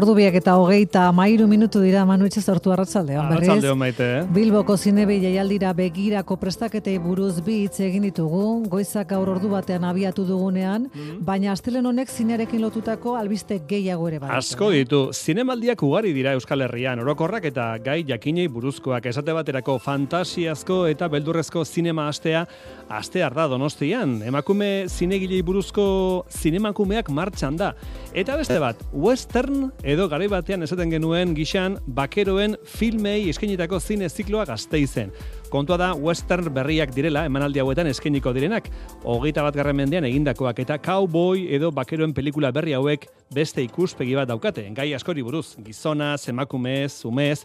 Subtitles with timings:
[0.00, 3.26] Ordu biak eta hogeita mairu minutu dira Manu Etxe sortu arratzaldeon.
[3.34, 4.20] Arratzaldeon maite, eh?
[4.32, 10.24] Bilboko zinebi jaialdira begirako prestaketei buruz bi hitz egin ditugu, goizak gaur ordu batean abiatu
[10.24, 11.18] dugunean, Mhm.
[11.26, 14.38] baina astelen honek zinearekin lotutako albiste gehiago ere baditu.
[14.38, 20.86] Asko ditu, zinemaldiak ugari dira Euskal Herrian, orokorrak eta gai jakinei buruzkoak esate baterako fantasiazko
[20.86, 22.46] eta beldurrezko zinema astea,
[22.88, 27.74] astear da donostian, emakume zinegilei buruzko zinemakumeak martxan da.
[28.10, 34.48] Eta beste bat, western edo garai batean esaten genuen gixan bakeroen filmei eskainitako zine zikloa
[34.48, 35.12] gazteizen.
[35.50, 38.68] Kontua da western berriak direla emanaldi hauetan eskainiko direnak,
[39.02, 44.30] hogeita bat garren mendean egindakoak eta cowboy edo bakeroen pelikula berri hauek beste ikuspegi bat
[44.30, 47.40] daukate, gai askori buruz, gizonaz, emakumez, umez,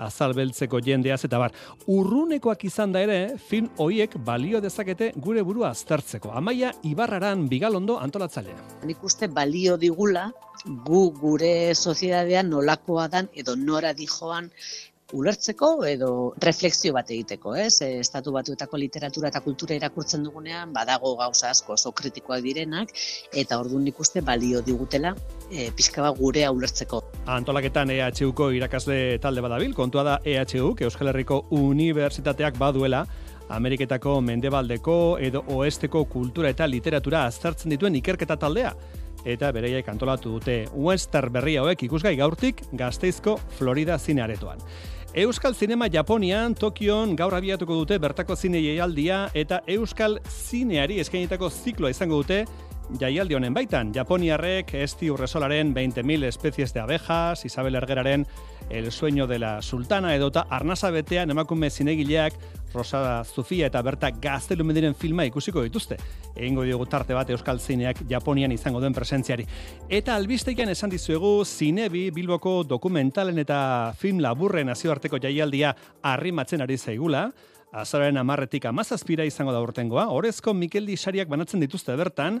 [0.00, 1.52] azalbeltzeko jendeaz eta bar.
[1.84, 6.32] Urrunekoak izan da ere, film hoiek balio dezakete gure burua aztertzeko.
[6.32, 8.56] Amaia Ibarraran Bigalondo antolatzailea.
[8.88, 10.30] Nik uste balio digula
[10.64, 14.50] gu gure sozietatean nolakoa dan edo nora dijoan
[15.16, 16.10] ulertzeko edo
[16.42, 17.80] refleksio bat egiteko, ez?
[17.82, 22.94] E, Estatu batuetako literatura eta kultura irakurtzen dugunean badago gauza asko oso kritikoak direnak
[23.32, 25.14] eta orduan nik uste balio digutela
[25.50, 27.02] e, pixka bat gurea ulertzeko.
[27.26, 33.04] Antolaketan EHUko irakasle talde badabil, kontua da EHUk Euskal Herriko Unibertsitateak baduela
[33.50, 38.74] Ameriketako mendebaldeko edo oesteko kultura eta literatura aztertzen dituen ikerketa taldea.
[39.26, 44.62] Eta bereiek antolatu dute Western berri hauek ikusgai gaurtik Gasteizko Florida zinearetoan.
[45.12, 51.90] Euskal Zinema Japonian, Tokion gaur abiatuko dute bertako zine jaialdia eta Euskal Zineari eskainitako zikloa
[51.90, 52.44] izango dute
[53.00, 53.90] jaialdi honen baitan.
[53.90, 58.26] Japoniarrek Esti Urresolaren 20.000 especies de abejas, Isabel Ergeraren
[58.70, 62.34] El sueño de la sultana edota arnasa betean emakume zinegileak
[62.72, 65.96] Rosada Zufia eta berta gaztelu mendiren filma ikusiko dituzte.
[66.36, 69.44] Egingo diogu tarte bat Euskal Zineak Japonian izango duen presentziari.
[69.88, 77.32] Eta albisteikan esan dizuegu Zinebi Bilboko dokumentalen eta film laburren nazioarteko jaialdia arrimatzen ari zaigula.
[77.72, 82.40] Azararen amarretik amazazpira izango da urtengoa, orezko Mikeldi sariak banatzen dituzte bertan,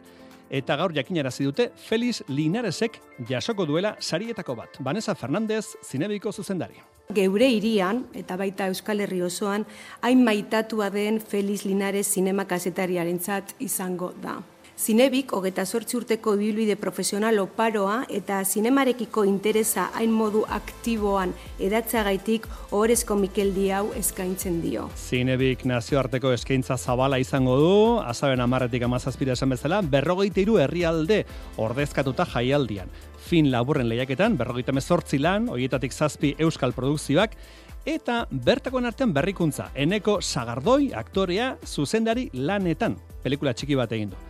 [0.50, 4.80] eta gaur jakinarazi dute Felix Linaresek jasoko duela sarietako bat.
[4.80, 6.82] Vanessa Fernandez, zinebiko zuzendari.
[7.14, 9.64] Geure hirian eta baita Euskal Herri osoan
[10.02, 14.36] hain maitatua den Feliz Linares zinema kazetariarentzat izango da.
[14.80, 23.18] Zinebik, hogeta sortzi urteko ibilbide profesional oparoa eta zinemarekiko interesa hain modu aktiboan edatzeagaitik ohorezko
[23.20, 24.86] Mikeldi hau eskaintzen dio.
[24.96, 31.26] Zinebik nazioarteko eskaintza zabala izango du, azaben amarretik amazazpira esan bezala, berrogeita iru herrialde
[31.60, 32.88] ordezkatuta jaialdian.
[33.28, 37.36] Fin laburren lehiaketan, berrogeita mezortzi lan, hoietatik zazpi euskal produkzioak,
[37.84, 44.29] eta bertakoen artean berrikuntza, eneko sagardoi aktorea zuzendari lanetan, pelikula txiki bat egin du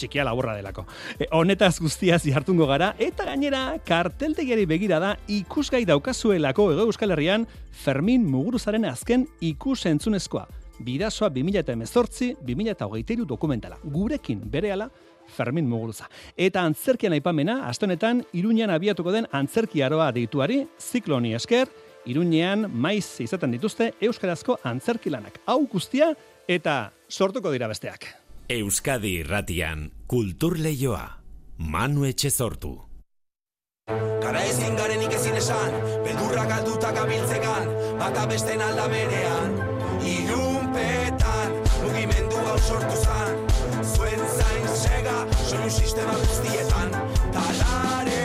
[0.00, 0.86] txikia laburra delako.
[1.18, 7.46] E, honetaz guztiaz jartungo gara, eta gainera, karteltegiari begira da ikusgai daukazuelako Ego Euskal Herrian
[7.70, 10.46] Fermin Muguruzaren azken ikus entzunezkoa.
[10.80, 13.76] Bidasoa 2018-2023 dokumentala.
[13.84, 14.88] Gurekin berehala
[15.30, 16.08] Fermin Muguruza.
[16.36, 21.68] Eta antzerkian aipamena, astonetan, Iruñean abiatuko den antzerki aroa deituari, zikloni esker,
[22.08, 25.42] Iruñean maiz izaten dituzte Euskarazko antzerkilanak.
[25.46, 26.14] Hau guztia
[26.48, 28.19] eta sortuko dira besteak.
[28.50, 31.04] Euskadi irratian kultur leioa.
[31.72, 32.72] Manu etxe sortu.
[34.24, 39.54] Gara ezin garenik ezin esan, beldurra galduta gabiltzegan, bata besten alda berean.
[40.14, 43.38] Ilunpetan, mugimendu hau sortu zan,
[43.92, 46.98] zuen zain sega, soinu sistema guztietan.
[47.38, 48.19] Talare,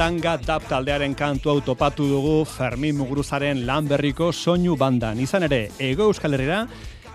[0.00, 5.20] Katanga Dab taldearen kantu hau topatu dugu Fermin Muguruzaren lan berriko soinu bandan.
[5.20, 6.64] Izan ere, Ego Euskal Herrera,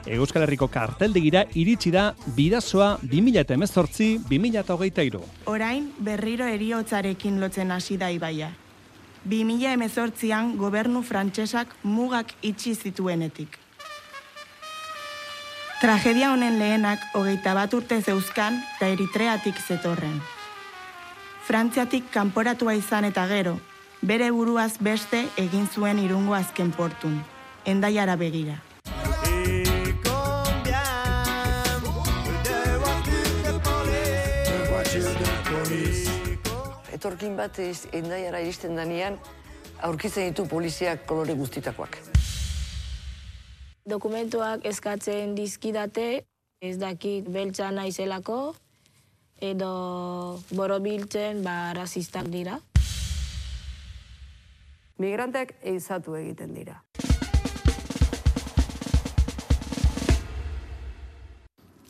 [0.05, 5.17] Euskal Herriko karteldegira iritsi da bidazoa 2018-2023.
[5.49, 8.53] Orain berriro eriotzarekin lotzen hasi da ibaia.
[9.25, 13.57] 2018an gobernu frantsesak mugak itxi zituenetik.
[15.81, 20.34] Tragedia honen lehenak hogeita bat urte zeuzkan eta eritreatik zetorren.
[21.45, 23.55] Frantziatik kanporatua izan eta gero,
[24.11, 27.19] bere buruaz beste egin zuen irungo azken portun,
[27.65, 28.61] endaiara begira.
[36.95, 39.17] Etorkin bat iz- endaiara iristen danean,
[39.83, 41.97] aurkitzen ditu poliziak kolore guztitakoak.
[43.85, 46.23] Dokumentuak eskatzen dizkidate,
[46.61, 48.55] ez dakit beltza naizelako,
[49.41, 52.59] edo borobiltzen ba rasistak dira.
[54.97, 56.81] Migranteak eizatu egiten dira.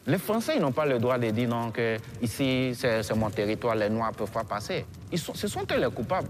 [0.07, 3.31] Les Français ils n'ont pas le droit de dire non que ici c'est c'est mon
[3.31, 4.85] territoire, les Noirs peuvent pas passer.
[5.11, 6.29] Ils sont, ce sont eux les coupables.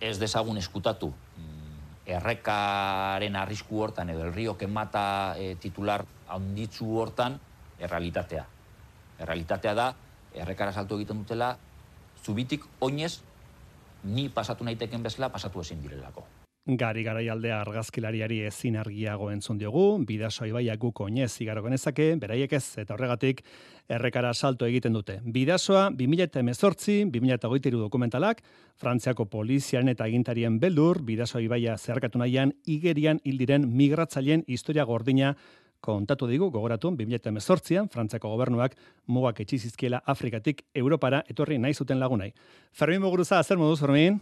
[0.00, 6.98] ez dezagun eskutatu mm, errekaren arrisku hortan edo el río que mata eh, titular handitzu
[6.98, 7.40] hortan
[7.80, 8.44] errealitatea.
[9.18, 9.90] Errealitatea da
[10.34, 11.56] errekara salto egiten dutela
[12.24, 13.20] zubitik oinez
[14.04, 16.26] ni pasatu naiteken bezala pasatu ezin direlako.
[16.66, 22.78] Gari garaialdea argazkilariari ezin argiago entzun diogu, bidasoa ibaia guk oinez igaro genezake, beraiek ez,
[22.82, 23.44] eta horregatik
[23.86, 25.20] errekara salto egiten dute.
[25.22, 28.42] Bidasoa 2018-2023 dokumentalak,
[28.82, 35.36] Frantziako poliziaren eta agintarien beldur, bidasoa ibaia zeharkatu nahian, igerian hildiren migratzaileen historia gordina
[35.86, 42.32] kontatu digu, gogoratu, 2018an, Frantziako gobernuak mugak etxizizkiela Afrikatik Europara etorri nahi zuten lagunai.
[42.74, 44.20] Fermin Muguruza, zer moduz, Fermin?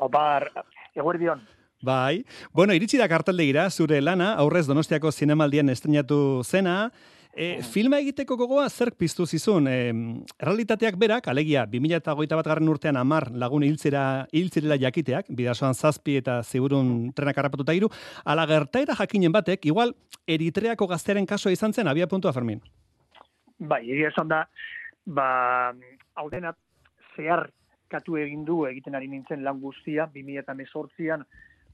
[0.00, 0.50] Opar,
[0.96, 1.44] eguerdion.
[1.82, 2.24] Bai.
[2.54, 6.92] Bueno, iritsi da karteldegira, zure lana, aurrez Donostiako zinemaldian estrenatu zena.
[7.32, 9.64] E, filma egiteko gogoa zerk piztu zizun?
[9.64, 9.76] E,
[10.44, 16.42] realitateak berak, alegia, 2008 bat garren urtean amar lagun hiltzera, hiltzirela jakiteak, bidasoan zazpi eta
[16.42, 17.88] ziburun trenak harrapatuta iru,
[18.28, 19.94] ala gertaera jakinen batek, igual,
[20.28, 22.60] eritreako gaztearen kasua izan zen, abia puntua, Fermin.
[23.58, 24.42] Bai, egia esan da,
[25.06, 25.72] ba,
[26.20, 26.52] hau dena
[27.16, 27.46] zehar
[27.88, 31.24] katu egin du egiten ari nintzen lan guztia, 2018an,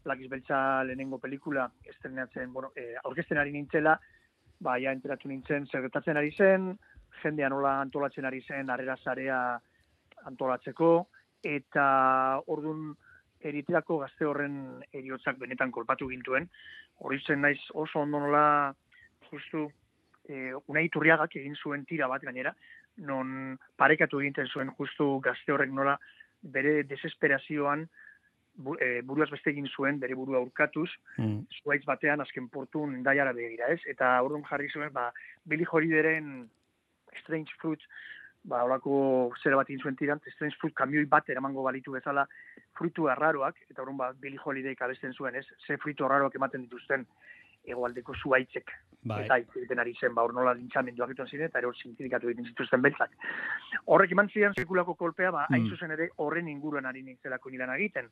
[0.05, 3.97] Blakiz Beltza lehenengo pelikula estrenatzen, bueno, e, aurkezten ari nintzela,
[4.61, 6.73] ba, ja enteratu nintzen zer gertatzen ari zen,
[7.23, 9.39] jendea nola antolatzen ari zen, harrera zarea
[10.31, 10.93] antolatzeko,
[11.45, 11.87] eta
[12.47, 12.95] ordun
[13.49, 16.49] eriteako gazte horren eriotzak benetan kolpatu gintuen.
[16.99, 18.75] Hori zen naiz oso ondo nola
[19.31, 19.69] justu
[20.29, 22.55] e, unai iturriagak egin zuen tira bat gainera,
[22.99, 25.95] non parekatu egiten zuen justu gazte horrek nola
[26.43, 27.87] bere desesperazioan
[28.59, 31.47] bu, e, buruaz beste egin zuen, bere burua urkatuz, Mm.
[31.63, 33.81] zuaitz batean azken portun daiara begira, ez?
[33.87, 35.13] Eta orduan jarri zuen, ba,
[35.47, 36.49] Billy Holidayren
[37.23, 37.81] Strange Fruit,
[38.45, 42.27] ba, holako zera bat zuen tirant, Strange Fruit kamioi bat eramango balitu bezala
[42.79, 45.47] fruitu arraroak, eta orduan ba, Billy Holiday abesten zuen, ez?
[45.67, 47.07] Ze fruitu arraroak ematen dituzten
[47.65, 48.71] hegoaldeko zuaitzek.
[49.09, 49.25] Bai.
[49.25, 52.83] Eta egiten ari zen, ba, hor nola lintzamenduak egiten ziren, eta ero sintifikatu egiten zituzten
[52.83, 53.13] beltzak.
[53.87, 55.71] Horrek eman zidan sekulako kolpea, ba, hain Mm.
[55.71, 58.11] zuzen ere horren inguruan ari nintzelako nilan egiten.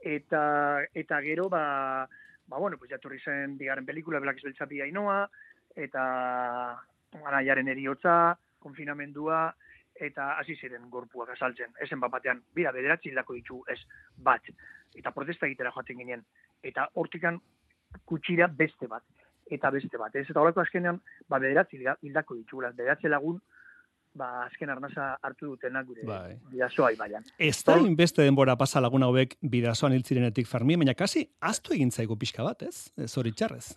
[0.00, 2.08] Eta, eta gero, ba,
[2.46, 5.28] ba, bueno, pues jatorri zen bigarren pelikula, Belak Beltza bi ainoa,
[5.76, 6.80] eta
[7.24, 9.54] anaiaren eriotza, konfinamendua,
[9.94, 11.70] eta hasi ziren gorpuak azaltzen.
[11.80, 13.78] Ezen bat batean, bira, bederatzi hildako ditu, ez,
[14.16, 14.42] bat.
[14.94, 16.24] Eta protesta egitera joaten ginen.
[16.62, 17.40] Eta hortikan
[18.04, 19.02] kutsira beste bat.
[19.50, 20.14] Eta beste bat.
[20.16, 22.70] Ez, eta horreko azkenean, ba, bederatzi hilda- hildako ditugula.
[22.72, 23.40] Bederatzi lagun,
[24.14, 26.36] ba, azken arnasa hartu dutenak gure Bai.
[26.50, 27.24] bidazoa ibaian.
[27.38, 32.16] Ez da inbeste denbora pasa lagun hauek bidasoan hiltzirenetik Fermin, baina kasi astu egin zaigu
[32.16, 32.90] pixka bat, ez?
[33.06, 33.74] Zoritxarrez.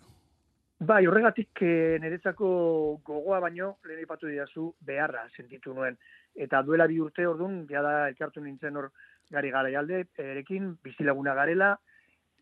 [0.80, 5.98] Bai, horregatik e, niretzako gogoa baino, lehen ipatu didazu, beharra sentitu nuen.
[6.38, 8.92] Eta duela bi urte ordun jada elkartu nintzen hor
[9.30, 11.72] gari garaialde, erekin, bizilaguna garela,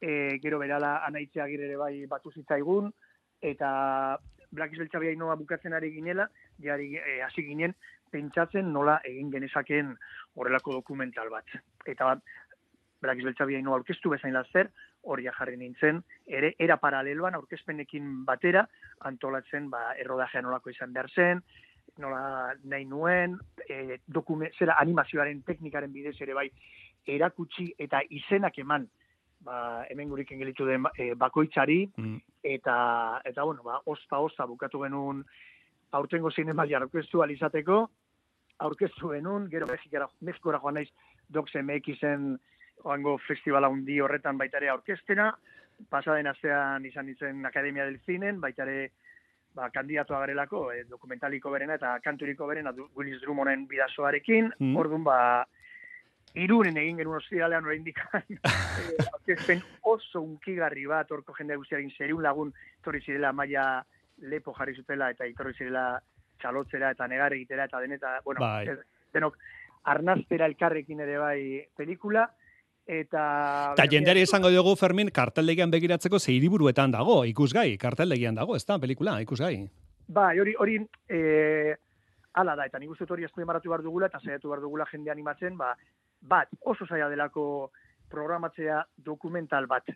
[0.00, 2.92] e, gero berala anaitzea ere bai batu zitzaigun,
[3.40, 4.18] eta
[4.50, 6.28] Black Beltza noa bukatzen ari ginela,
[6.62, 7.74] jari e, hasi ginen,
[8.10, 9.96] pentsatzen nola egin genezaken
[10.34, 11.44] horrelako dokumental bat.
[11.86, 12.22] Eta bat,
[13.02, 14.70] Black Beltza noa aurkeztu bezain lazer,
[15.02, 18.66] hori jarri nintzen, ere era paraleloan aurkezpenekin batera
[19.00, 21.42] antolatzen ba errodajea nolako izan behar zen,
[21.98, 23.38] nola nahi nuen,
[23.68, 26.50] e, dokume, zera animazioaren teknikaren bidez ere bai
[27.06, 28.88] erakutsi eta izenak eman
[29.46, 32.16] ba, hemen gurik engelitu den e, bakoitzari, Mm.
[32.42, 35.22] eta, eta bueno, ba, osta osta bukatu genuen
[35.92, 37.84] aurtengo zinemaldia aurkeztu alizateko,
[38.58, 40.90] aurkeztu genuen, gero Mexikara, Mexikora joan naiz
[41.28, 42.36] Docs MX-en
[42.84, 45.30] oango festivala hundi horretan baita ere aurkeztena,
[45.90, 48.90] pasaden astean izan ditzen Akademia del Cinen, baita ere
[49.54, 54.76] ba, kandidatua garelako, e, dokumentaliko berena eta kanturiko berena du- Willis Drummonden bidazoarekin, Mm.
[54.76, 55.46] orduan ba,
[56.36, 58.24] irunen egin genuen ostiralean orain dikan,
[59.14, 62.52] aurkezpen oso unkigarri bat, orko jende guztiarekin zeriun lagun,
[62.84, 63.66] torri zirela maia
[64.30, 65.86] lepo jarri zutela, eta itorri zirela
[66.40, 68.66] txalotzera eta negar egitera, eta deneta, bueno, Bai.
[69.14, 69.38] denok,
[69.86, 71.40] arnaztera elkarrekin ere bai
[71.76, 72.26] pelikula,
[72.86, 73.24] eta...
[73.72, 78.78] Eta jendeari esango dugu, Fermin, karteldegian begiratzeko ze hiriburuetan dago, ikusgai, karteldegian dago, ez da,
[78.82, 79.56] pelikula, ikusgai.
[80.06, 80.78] Bai, hori, hori,
[81.08, 81.74] e,
[82.36, 85.56] ala da, eta nik uste hori azpimarratu behar dugula, eta saiatu behar dugula jende animatzen,
[85.58, 85.72] ba,
[86.28, 87.70] bat, oso zaila delako
[88.10, 89.90] programatzea dokumental bat.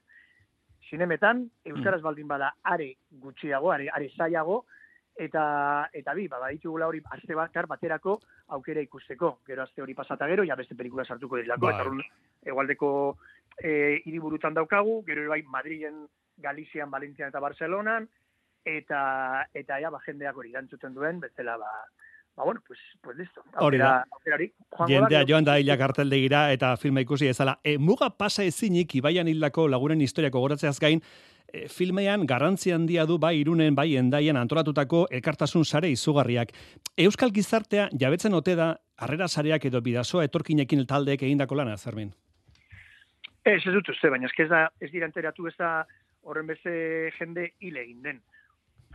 [0.90, 4.64] Zinemetan, Euskaraz baldin bada are gutxiago, are, are zailago,
[5.14, 5.42] eta,
[5.92, 8.18] eta bi, bada ditugula hori aste bakar baterako
[8.56, 9.38] aukera ikusteko.
[9.46, 11.74] Gero aste hori pasata gero, ja beste pelikula sartuko dirilako, Bai.
[11.74, 12.08] eta orduan,
[12.54, 12.90] egualdeko
[13.58, 16.06] e, hiriburutan daukagu, gero bai Madrilen,
[16.40, 18.08] Galizian, Valentzian eta Barcelonan,
[18.64, 21.70] eta eta ja ba jendeak hori erantzuten duen bezala ba
[22.36, 24.04] ba bueno pues pues listo Hori da.
[24.86, 27.58] Jendea joan da hila karteldegira eta filma ikusi ezala.
[27.64, 31.02] E, muga pasa ezinik, Ibaian hildako lagunen historiako goratzeaz gain,
[31.52, 36.52] e, filmean garrantzi handia du bai irunen, bai endaian antolatutako elkartasun sare izugarriak.
[36.96, 42.12] Euskal gizartea jabetzen ote da, harrera sareak edo bidazoa etorkinekin taldeek egindako lana, Zermin.
[43.44, 45.86] Ez, ez dut uste, baina ez da, ez dira enteratu ez da
[46.22, 46.72] horren beste
[47.18, 48.20] jende hile egin den.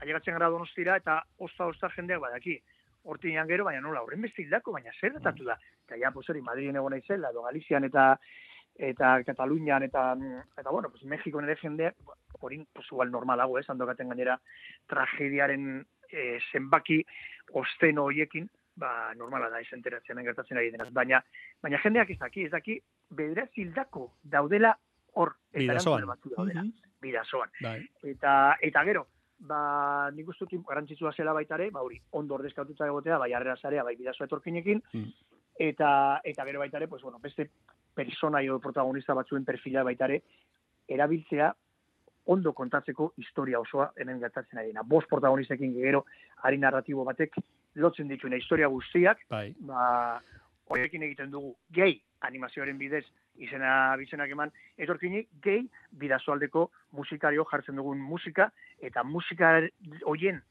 [0.02, 2.60] Ailegatzen gara donostira eta osta-osta jendeak badaki.
[3.06, 5.56] Hortinean gero, baina nola, horren beste hildako, baina zer datatu da.
[5.86, 8.16] Eta ja, pues hori, Madriden egon naizela, edo Galizian eta
[8.76, 10.16] eta Katalunian eta
[10.58, 11.96] eta bueno, pues Mexiko nere jendeak
[12.42, 14.40] hori pues igual normalago, eh, sandokaten gainera
[14.88, 17.04] tragediaren eh, zenbaki
[17.54, 21.24] osteno hoiekin, ba normala da ez enteratzen gertatzen ari denaz, baina
[21.64, 24.76] baina jendeak ez daki, ez daki bederatz hildako daudela
[25.14, 26.08] hor eta Bidasoan.
[26.36, 26.66] daudela,
[27.02, 27.50] bidasoan.
[27.62, 27.80] Bai.
[28.04, 29.08] Eta eta gero,
[29.40, 33.56] ba nik uste dut garrantzitsua zela baita ere, ba hori, ondo ordezkatuta egotea, bai harrera
[33.58, 35.12] sarea, bai bidaso etorkinekin, Mm.
[35.60, 37.50] eta eta gero baita ere, pues bueno, beste
[37.94, 40.22] persona edo protagonista batzuen perfila baita ere
[40.88, 41.54] erabiltzea
[42.28, 44.82] ondo kontatzeko historia osoa hemen gertatzen ari dena.
[44.84, 46.06] Bost protagonistekin gero
[46.44, 47.36] ari narratibo batek
[47.76, 49.54] lotzen dituena historia guztiak, Bai.
[49.60, 50.20] ba,
[50.68, 53.04] horiekin egiten dugu gehi animazioaren bidez
[53.36, 58.50] izena bizenak eman, etorkinik gehi bidazoaldeko musikario jartzen dugun musika,
[58.82, 59.58] eta musika
[60.06, 60.42] hoien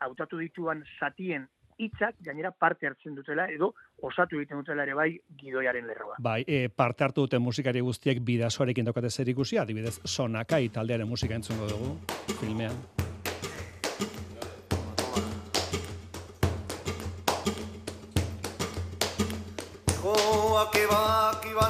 [0.00, 5.86] hautatu dituan zatien hitzak gainera parte hartzen dutela edo osatu egiten dutela ere bai gidoiaren
[5.86, 6.18] lerroa.
[6.22, 11.38] Bai, e, parte hartu duten musikari guztiek bidazoarekin daukate zer ikusi, adibidez, sonakai taldearen musika
[11.38, 11.94] entzungo dugu,
[12.40, 12.82] filmean.
[20.58, 21.68] Va que va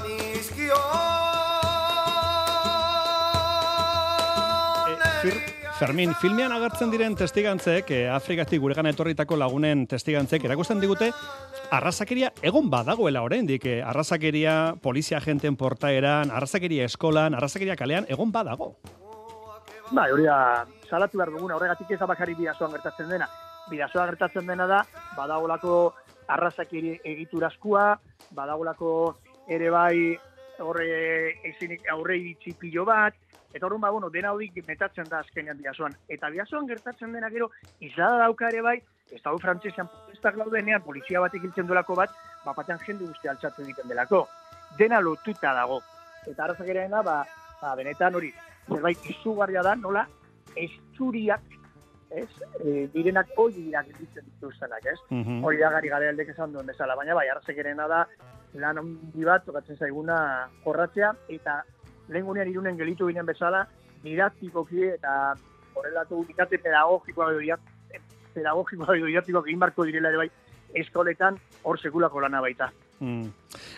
[5.20, 5.34] Fir,
[5.76, 11.10] Fermin, filmean agertzen diren testigantzek, eh, Afrikatik guregan etorritako lagunen testigantzek, erakusten digute,
[11.70, 18.72] arrazakeria egon badagoela oraindik, eh, arrazakeria polizia agenten portaeran, arrazakeria eskolan, arrazakeria kalean, egon badago.
[19.90, 23.28] Bai, hori da, salatu behar duguna, horregatik ez da bakari bidazoan gertatzen dena.
[23.68, 24.84] Bidazoa gertatzen dena da,
[25.16, 25.92] badagolako
[26.28, 27.86] arrazakiri egiturazkoa,
[28.36, 28.92] badagolako
[29.48, 29.96] ere bai
[30.58, 30.88] horre
[31.46, 33.14] ezinik aurre iritsi pilo bat,
[33.54, 35.94] eta horren ba, bueno, dena hori metatzen da azkenean bidazoan.
[36.08, 38.76] Eta bidazoan gertatzen dena gero, izlada dauka ere bai,
[39.10, 42.12] ez dago frantzesean protestak laudenean, polizia batek hiltzen duelako bat,
[42.44, 44.26] bapatean jende guzti altxatu egiten delako.
[44.78, 45.80] Dena lotuta dago.
[46.26, 47.22] Eta arrazakereena, ba,
[47.62, 48.32] ba, benetan hori,
[48.68, 50.04] zerbait izugarria da, nola,
[50.56, 51.57] esturiak,
[52.10, 52.28] ez,
[52.64, 54.98] e, direnak hoi dira gelditzen dituztenak, ez?
[55.10, 55.44] Mhm.
[55.44, 58.06] Hori da gari aldek esan duen bezala, baina bai, arrazekerena da,
[58.54, 61.62] lan handi bat, tokatzen zaiguna jorratzea, eta
[62.08, 63.66] lehen gunean irunen gelitu ginen bezala,
[64.02, 65.34] didaktikoki eta
[65.74, 67.58] horrelako unitate pedagogikoa edo
[68.34, 70.28] pedagogikoa edo didaktikoak egin barko direla ere bai,
[70.74, 72.70] eskoletan hor sekulako lana baita.
[73.00, 73.26] Mm.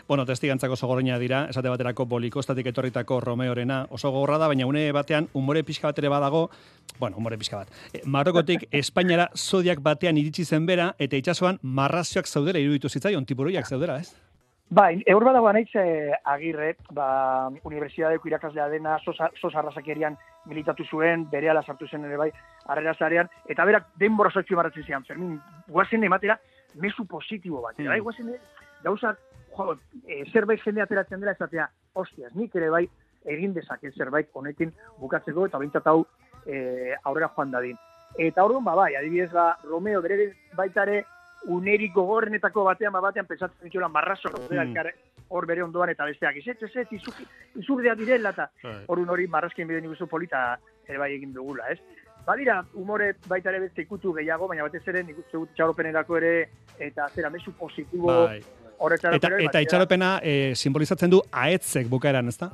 [0.08, 5.28] Bueno, testigantzako sogorreina dira, esate baterako bolikostatik etorritako Romeorena oso gogorra da, baina une batean
[5.34, 6.48] umore pixka bat ere badago,
[6.98, 7.68] bueno, umore pixka bat.
[7.92, 13.66] E, Marokotik Espainiara zodiak batean iritsi zen bera, eta itsasoan marrazioak zaudera iruditu zitzaion, tiburoiak
[13.66, 14.14] zaudera, ez?
[14.70, 19.62] Bai, eur badago eh, agirre, ba, unibertsitateko irakaslea dena, sosa, sosa
[20.46, 22.30] militatu zuen, bere sartu zen ere bai,
[22.66, 26.38] harrera zarean, eta berak denbora sortxu barratzen zian, Fermin, guazen ematera,
[26.74, 27.88] mesu positibo bat, Mm.
[27.88, 28.28] bai, guazen
[28.84, 29.20] gauzak,
[29.56, 32.84] jo, e, zerbait jende ateratzen dela esatea, hostias, nik ere bai,
[33.28, 36.02] egin dezaket zerbait honekin bukatzeko, eta bintzat hau
[36.46, 37.78] e, aurrera joan dadin.
[38.18, 41.04] Eta orduan, ba, bai, adibidez, ba, Romeo bere baitare
[41.48, 44.74] uneriko gorrenetako batean, ba, batean, pensatzen dituela marrazo, mm.
[45.30, 47.14] hor bere ondoan eta besteak ez, ez, ez,
[47.62, 48.84] izurdea direla eta Bai.
[48.88, 50.58] horun hori marrazkin bide nik polita
[50.88, 51.78] ere bai egin dugula, ez?
[52.26, 56.32] Badira, umore baita ere beste ikutu gehiago, baina batez ere nik uste dut txaropenerako ere
[56.78, 58.40] eta zera mesu positibo Bai.
[58.80, 62.50] Eta, ere, eta baina- itxaropena eh, simbolizatzen du aetzek bukaeran, ezta?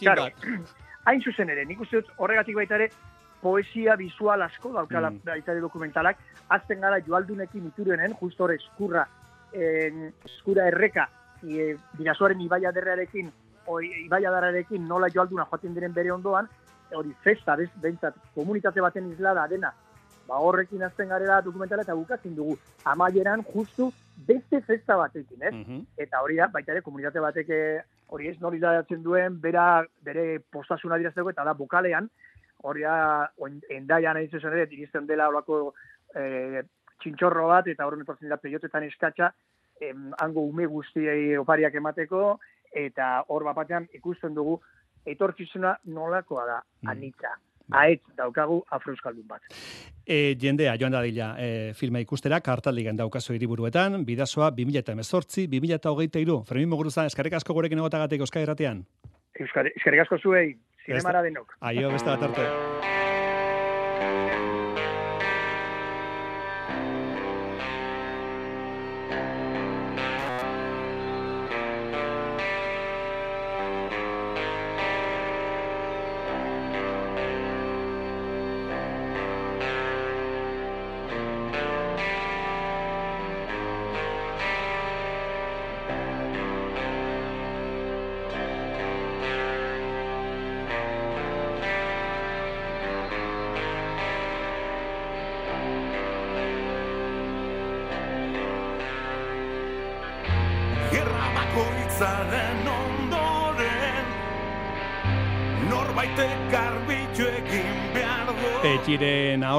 [0.00, 0.28] Claro,
[1.06, 2.90] hain zuzen ere, nik uste dut horregatik baita ere
[3.42, 5.20] poesia visual asko daukala Mm.
[5.26, 6.16] baita ere dokumentalak,
[6.48, 9.06] azten gara joaldunekin iturenen, justo hor eskurra,
[9.52, 11.08] en, eskura erreka,
[11.42, 13.32] e, birasoaren ibaia derrearekin,
[13.66, 16.48] oi, ibaia dararekin nola joalduna joaten diren bere ondoan,
[16.94, 19.72] hori festa, bez, bentsat, komunitate baten islada dena,
[20.28, 22.56] ba horrekin azten garela dokumentala eta bukatzen dugu.
[22.84, 25.54] Amaieran justu beste festa batekin, ez?
[25.54, 25.86] Mhm.
[25.96, 30.40] Eta hori da, baita ere, komunitate batek eh, hori ez nori datzen duen, bera, bere
[30.52, 32.08] postasuna dirazteko, eta da, bokalean,
[32.62, 33.30] hori da,
[33.70, 35.74] endaian hain zuzen ere, iristen dela horako
[36.14, 36.62] eh,
[37.02, 39.32] txintxorro bat, eta horren etortzen dira peiotetan eskatxa,
[39.80, 42.38] em, hango ume guztiei opariak emateko,
[42.72, 44.60] eta hor bat batean ikusten dugu,
[45.06, 46.60] etorkizuna nolakoa da,
[46.92, 47.34] anitza.
[47.72, 49.42] Aetz daukagu afroeuskaldun bat.
[50.06, 57.06] E, jendea, joan dadila, e, filma ikustera, kartaldigan daukazu hiriburuetan, bidazoa 2018, 2023, Fermin Muguruza,
[57.10, 58.84] eskarrik asko gurekin egotagatik Euskadi Erratean.
[59.40, 60.48] Euskari, eskerrik asko zuei,
[60.86, 61.56] zinemara denok.
[61.72, 62.44] Aio, beste bat arte.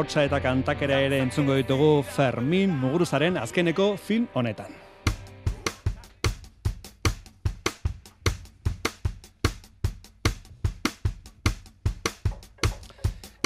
[0.04, 4.74] Ahotsa eta kantakera ere entzungo ditugu Fermin Muguruzaren azkeneko film honetan.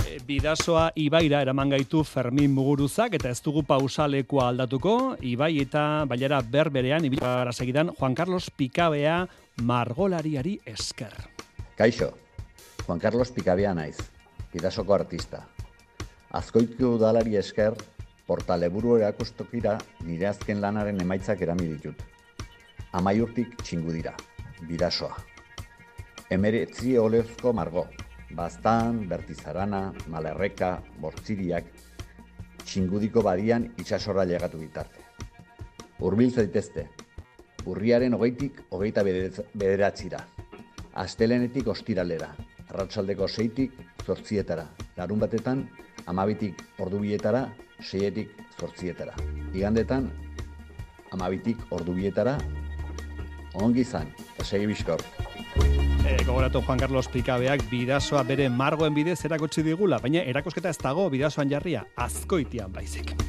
[0.01, 6.41] E, Bidasoa Ibaira eraman gaitu Fermin Muguruzak eta ez dugu pausalekoa aldatuko, Ibai eta bailara
[6.41, 9.27] berberean, ibila segidan, Juan Carlos Pikabea
[9.61, 11.13] margolariari esker.
[11.77, 12.15] Kaixo,
[12.87, 13.99] Juan Carlos Pikabea naiz,
[14.55, 15.45] bidasoko artista.
[16.31, 17.73] Azkoitu udalari esker,
[18.27, 22.01] portaleburu erakustokira nire azken lanaren emaitzak erami ditut.
[22.91, 24.13] Amaiurtik txingu dira,
[24.67, 25.15] bidasoa.
[26.29, 27.85] Emeretzi olezko margo,
[28.35, 31.69] Baztan, Bertizarana, Malerreka, Bortziriak,
[32.65, 34.99] txingudiko badian itxasorra llegatu bitarte.
[36.03, 36.89] Urbil zaitezte,
[37.65, 40.19] urriaren hogeitik hogeita bederatz- bederatzira.
[40.93, 42.33] Astelenetik ostiralera,
[42.67, 43.71] arratsaldeko seitik
[44.03, 45.69] zortzietara, larun batetan
[46.07, 47.47] amabitik ordubietara,
[47.83, 49.13] seietik zortzietara.
[49.53, 50.09] Igandetan,
[51.11, 52.37] amabitik ordubietara,
[53.61, 54.09] ongi izan,
[54.43, 55.03] segi bizkor.
[56.07, 61.09] E, gogoratu Juan Carlos Pikabeak bidasoa bere margoen bidez erakutsi digula, baina erakosketa ez dago
[61.11, 63.26] bidasoan jarria, azkoitian baizik.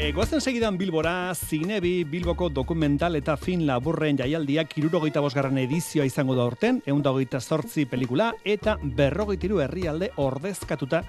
[0.00, 6.32] E, goazen segidan Bilbora, Zinebi, Bilboko dokumental eta fin laburren jaialdiak irurogeita bosgarren edizioa izango
[6.38, 11.02] da orten, eundagoita zortzi pelikula eta berrogeitiru herrialde ordezkatuta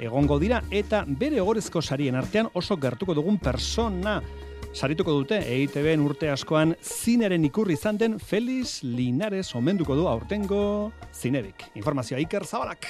[0.00, 4.22] egongo dira eta bere ogorezko sarien artean oso gertuko dugun persona
[4.72, 10.62] sarituko dute EITB-en urte askoan zineren ikurri izan den Feliz Linares omenduko du aurtengo
[11.12, 11.68] zinebik.
[11.76, 12.88] Informazioa Iker Zabalak.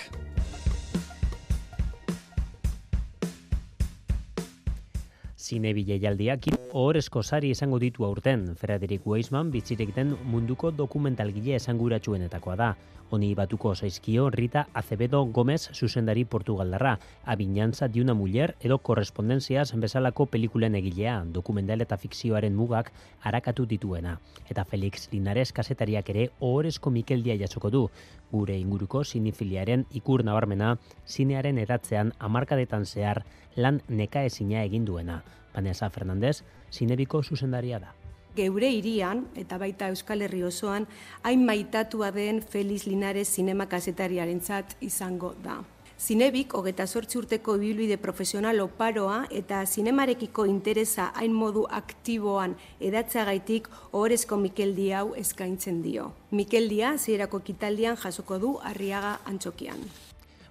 [5.51, 6.45] Zine bileialdiak
[6.79, 8.45] ohorezko sari izango ditu aurten.
[8.61, 12.69] Frederick Weisman bitzirik den munduko dokumentalgile esanguratsuenetakoa da.
[13.11, 16.93] Honi batuko zaizkio Rita Acevedo Gomez zuzendari Portugaldarra,
[17.25, 22.93] Abinantza de una muller edo korrespondenziaz bezalako pelikulen egilea, dokumental eta fikzioaren mugak
[23.33, 24.21] arakatu dituena.
[24.49, 27.83] Eta Felix Linares kasetariak ere ohorezko Mikeldia jasoko du.
[28.31, 30.77] Gure inguruko sinifiliaren ikur nabarmena,
[31.09, 33.25] zinearen edatzean hamarkadetan zehar
[33.57, 35.23] lan nekaezina egin duena.
[35.55, 37.95] Vanessa Fernandez, zinebiko zuzendaria da.
[38.37, 40.87] Geure irian, eta baita Euskal Herri osoan,
[41.27, 45.59] hain maitatua den Feliz Linares zinema kazetariarentzat izango da.
[46.01, 54.39] Zinebik, hogeta sortzi urteko ibilbide profesional oparoa eta zinemarekiko interesa hain modu aktiboan edatzagaitik ohorezko
[54.41, 56.13] Mikeldi hau eskaintzen dio.
[56.31, 59.85] Mikeldia zierako kitaldian jasoko du Arriaga Antxokian.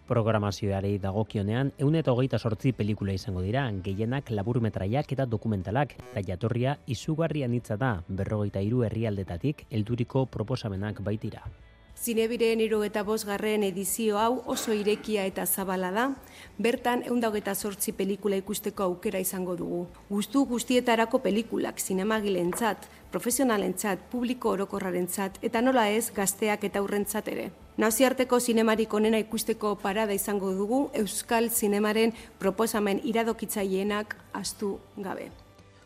[0.10, 6.80] Programazioari dagokionean, eun eta hogeita sortzi pelikula izango dira, gehienak laburmetraiak eta dokumentalak, eta jatorria
[6.90, 11.44] izugarrian hitza da, berrogeita hiru herrialdetatik helduriko proposamenak baitira.
[12.00, 16.10] Zinebiren iru eta garren edizio hau oso irekia eta zabala da,
[16.58, 19.86] bertan eundageta sortzi pelikula ikusteko aukera izango dugu.
[20.10, 27.52] Guztu guztietarako pelikulak zinemagilentzat, profesionalentzat, publiko orokorrarentzat eta nola ez gazteak eta aurrentzat ere.
[27.80, 35.30] Naziarteko zinemarik onena ikusteko parada izango dugu Euskal Zinemaren proposamen iradokitzaienak astu gabe.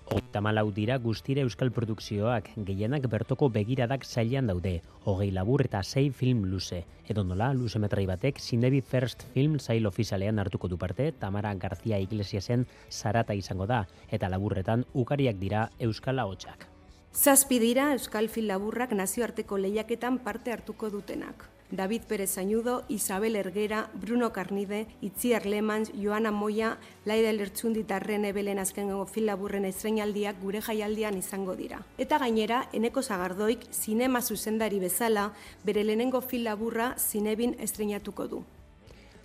[0.08, 4.74] Hogeita malau dira guztire euskal produkzioak, gehienak bertoko begiradak zailan daude,
[5.06, 6.82] hogei labur eta sei film luze.
[7.06, 12.00] Edo nola, luze metrai batek, Zinebi First Film zail ofizialean hartuko du parte, Tamara García
[12.00, 16.66] Iglesiasen zarata izango da, eta laburretan ukariak dira euskal ahotsak.
[17.14, 21.54] Zazpi dira euskal film laburrak nazioarteko lehiaketan parte hartuko dutenak.
[21.74, 28.32] David Pérez Añudo, Isabel Erguera, Bruno Carnide, Itziar Lemans, Joana Moia, Laida Lertzundi eta Rene
[28.32, 31.82] Belen azkengo filaburren estrenaldiak gure jaialdian izango dira.
[31.98, 35.32] Eta gainera, Eneko Zagardoik, zinema zuzendari bezala,
[35.66, 38.44] bere lehenengo filaburra zinebin estrenatuko du.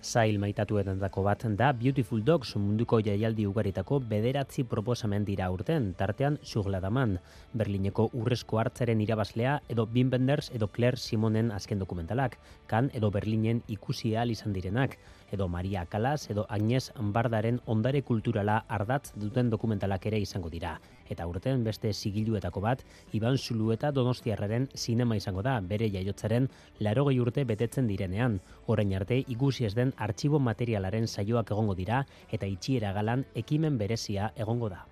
[0.01, 7.17] Zail maitatuetantako bat da Beautiful Dogs munduko jaialdi ugaritako bederatzi proposamen dira urten, tartean Sugladaman,
[7.53, 13.61] Berlineko urrezko hartzaren irabazlea edo Wim Wenders edo Claire Simonen azken dokumentalak, kan edo Berlinen
[13.67, 14.95] ikusi ahal izan direnak,
[15.31, 20.79] edo Maria Kalas edo Agnes Bardaren ondare kulturala ardatz duten dokumentalak ere izango dira.
[21.09, 27.19] Eta urten beste sigiluetako bat, Iban Zulu eta Donostiarraren sinema izango da, bere jaiotzaren larogei
[27.19, 28.39] urte betetzen direnean.
[28.67, 34.33] Orain arte ikusi ez den artxibo materialaren saioak egongo dira eta itxiera galan ekimen berezia
[34.35, 34.85] egongo da.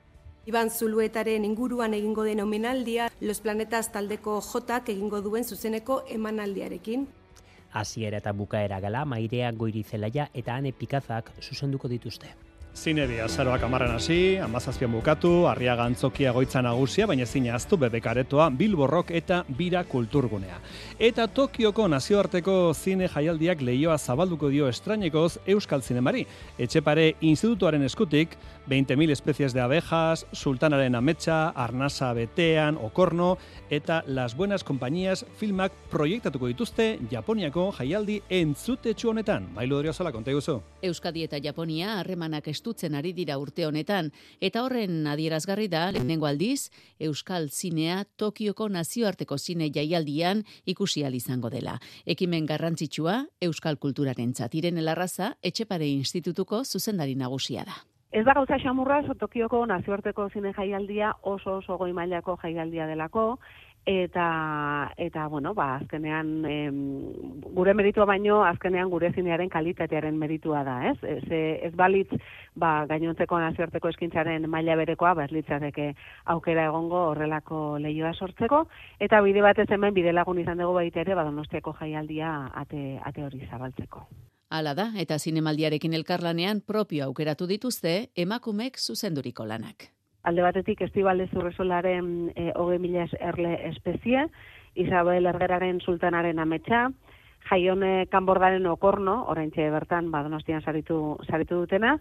[0.48, 7.08] Iban Zuluetaren inguruan egingo den omenaldia, Los Planetas taldeko jotak egingo duen zuzeneko emanaldiarekin
[7.72, 12.34] hasiera eta bukaera gala mairea goirizelaia eta ane pikazak zuzenduko dituzte.
[12.78, 19.10] Zinebi, azaroak amarren hasi, amazazpion bukatu, arria gantzokia goitza nagusia, baina zine aztu bebekaretoa, bilborrok
[19.18, 20.60] eta bira kulturgunea.
[21.00, 26.28] Eta Tokioko nazioarteko zine jaialdiak lehioa zabalduko dio estrainekoz Euskal Zinemari.
[26.62, 28.38] Etxepare institutuaren eskutik,
[28.70, 33.40] 20.000 espezies de abejas, sultanaren ametsa, arnasa betean, okorno,
[33.72, 39.50] eta las buenas compañías filmak proiektatuko dituzte Japoniako jaialdi entzute honetan.
[39.56, 44.12] Mailu dorio zala, konta Euskadi eta Japonia harremanak estutzen ari dira urte honetan,
[44.44, 51.80] eta horren adierazgarri da, lehenengo aldiz, Euskal Zinea Tokioko nazioarteko zine jaialdian ikusi izango dela.
[52.06, 57.78] Ekimen garrantzitsua, Euskal Kulturaren txatiren elarraza, etxepare institutuko zuzendari nagusia da.
[58.12, 63.40] Ez da gauza xamurra, Tokioko nazioarteko zine jaialdia oso oso goi mailako jaialdia delako,
[63.88, 66.80] eta eta bueno, ba, azkenean em,
[67.56, 70.98] gure meritua baino azkenean gure zinearen kalitatearen meritua da, ez?
[71.08, 72.12] Ez, ez balitz
[72.54, 75.94] ba, gainontzeko nazioarteko eskintzaren maila berekoa, ba, litzateke
[76.36, 78.66] aukera egongo horrelako lehioa sortzeko,
[79.00, 83.24] eta bide batez hemen bide lagun izan dugu baita ere, ba, donostiako jaialdia ate, ate
[83.24, 84.04] hori zabaltzeko.
[84.50, 89.94] Hala da, eta zinemaldiarekin elkarlanean propio aukeratu dituzte emakumek zuzenduriko lanak.
[90.24, 94.28] Alde batetik Estibalde Zurresolaren e, hoge mila erle espezie,
[94.76, 96.88] Isabel Ergeraren sultanaren ametsa,
[97.50, 101.98] Jaione Kanbordaren okorno, orain bertan, badonostian saritu, saritu dutena,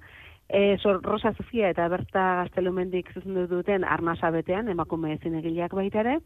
[0.49, 6.21] E, so, Rosa Sofia eta Berta Gaztelumendik zuzendu duten arnasa betean, emakume zinegileak baita ere,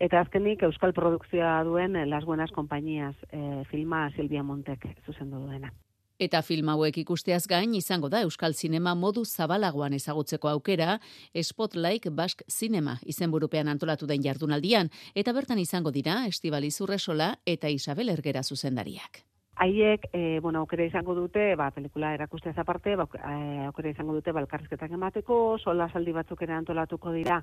[0.00, 5.74] eta azkenik Euskal Produkzioa duen Las Buenas Compañías e, filma Silvia Montek zuzendu duena.
[6.18, 10.98] Eta film hauek ikusteaz gain izango da Euskal Zinema modu zabalagoan ezagutzeko aukera
[11.42, 18.08] Spotlight Bask Cinema izenburupean antolatu den jardunaldian eta bertan izango dira Estibali Zurresola eta Isabel
[18.16, 19.26] Ergera zuzendariak.
[19.58, 24.34] Haiek, e, bueno, aukera izango dute, ba, pelikula erakustea aparte, ba, e, aukera izango dute
[24.36, 27.38] balkarrizketak emateko, sola saldi batzuk ere antolatuko dira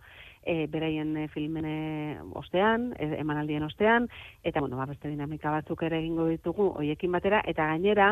[0.46, 4.06] e, beraien filmene ostean, emanaldien ostean,
[4.44, 8.12] eta, bueno, ba, beste dinamika batzuk ere egingo ditugu, hoiekin batera, eta gainera,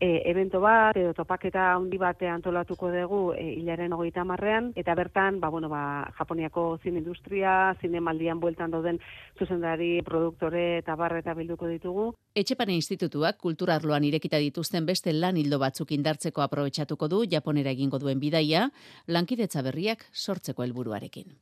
[0.00, 5.40] e, evento bat edo topaketa handi bate antolatuko dugu e, hilaren hogeita marrean, eta bertan,
[5.40, 9.00] ba, bueno, ba, Japoniako zin industria, zinemaldian bueltan dauden
[9.38, 12.10] zuzendari, produktore eta barre eta bilduko ditugu.
[12.36, 18.20] Etxepane institutuak kulturarloan irekita dituzten beste lan hildo batzuk indartzeko aprobetsatuko du Japonera egingo duen
[18.20, 18.68] bidaia,
[19.06, 21.36] lankidetza berriak sortzeko helburuarekin.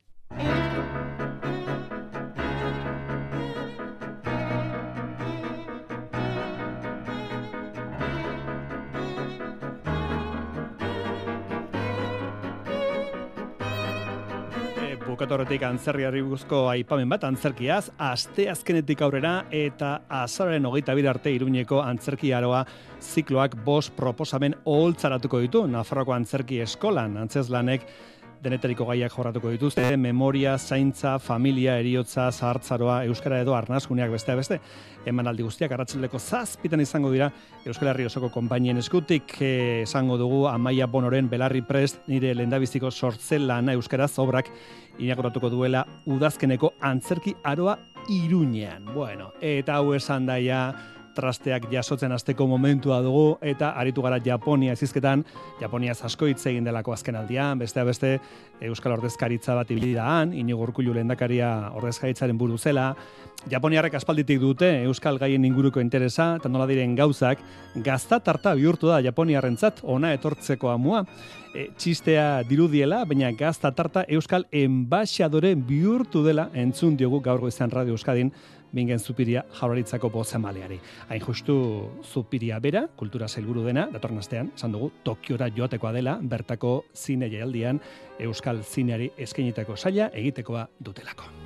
[15.15, 21.79] Bukatorretik antzerriari buruzko aipamen bat antzerkiaz, aste azkenetik aurrera eta azararen hogeita bir arte iruñeko
[21.79, 22.65] antzerki aroa
[22.99, 27.15] zikloak bost proposamen oholtzaratuko ditu Nafarroko antzerki eskolan.
[27.21, 27.87] Antzeslanek
[28.45, 34.59] denetariko gaiak jorratuko dituzte, memoria, zaintza, familia, eriotza, zahartzaroa, euskara edo arnazguneak beste beste.
[35.05, 37.29] Eman aldi guztiak arratxaldeko zazpitan izango dira
[37.65, 43.45] Euskal Herri osoko konpainien eskutik eh, esango dugu Amaia Bonoren Belarri Prest nire lendabiziko sortzen
[43.47, 44.49] lana euskaraz obrak
[44.97, 47.77] inakoratuko duela udazkeneko antzerki aroa
[48.09, 48.85] iruñean.
[48.93, 50.67] Bueno, eta hau esan daia
[51.15, 55.23] trasteak jasotzen hasteko momentua dugu eta aritu gara Japonia ezizketan,
[55.61, 58.19] Japonia asko hitz egin delako azken aldian, bestea beste
[58.61, 62.93] Euskal Ordezkaritza bat ibili da han, Inigo Urkullu lehendakaria ordezkaritzaren buru zela.
[63.51, 67.41] Japoniarrek aspalditik dute Euskal gaien inguruko interesa eta nola diren gauzak
[67.85, 71.03] gazta tarta bihurtu da Japoniarrentzat ona etortzeko amua.
[71.55, 77.95] E, txistea dirudiela, baina gazta tarta Euskal enbaixadore bihurtu dela entzun diogu gaur goizan Radio
[77.95, 78.33] Euskadin
[78.75, 80.79] bingen zupiria jauraritzako bozemaleari.
[81.09, 81.55] Hain justu
[82.03, 87.81] zupiria bera, kultura zailburu dena, datorren astean, esan dugu, Tokiora joatekoa dela, bertako zine jaialdian,
[88.19, 91.44] Euskal zineari eskenitako saia egitekoa dutelako.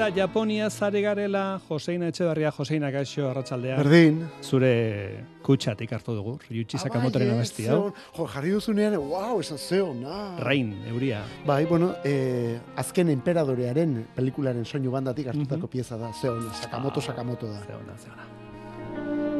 [0.00, 3.74] Eta Japonia zare garela, Joseina Etxeberria, Joseina Gaixo, Arratxaldea.
[3.82, 4.22] Berdin.
[4.40, 7.92] Zure kutsatik hartu dugu, Ryuichi Ah, Sakamotoren abesti, hau.
[8.16, 10.38] Jo, jarri duzunean, wow, esan zeo, na.
[10.40, 11.20] Rain, euria.
[11.44, 15.72] Bai, bueno, eh, azken emperadorearen pelikularen soinu bandatik hartutako Mhm.
[15.76, 17.60] pieza da, zeon, Sakamoto, Ah, Sakamoto da.
[17.60, 19.30] Zeona, zeona.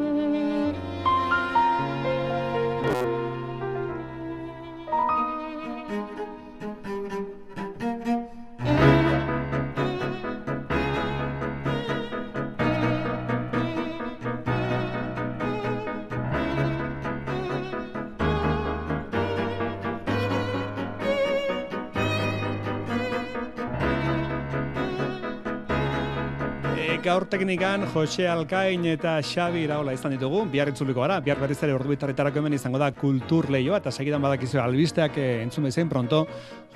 [27.01, 31.73] Gaur teknikan Jose Alkain eta Xabi Iraola izan ditugu, bihar itzuliko gara, bihar berriz ere
[31.73, 36.23] ordu bitarretarako hemen izango da kultur lehioa, eta segidan badakizu albisteak eh, entzun bezain pronto,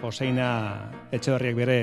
[0.01, 0.47] Joseina
[1.13, 1.77] Etxeberriak bere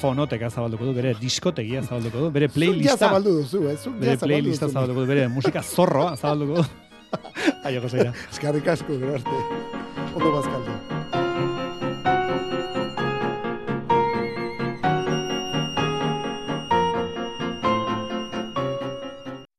[0.00, 3.78] fonoteka zabalduko du, bere diskotegia zabalduko du, bere playlista, zabaldu duzu, eh?
[3.80, 6.68] Zuk bere playlista zabalduko du, bere musika zorroa zabalduko du.
[7.66, 8.12] Aio, Joseina.
[8.28, 9.42] Eskarrik asko, gero arte.
[10.12, 10.95] Ondo bazkaldu.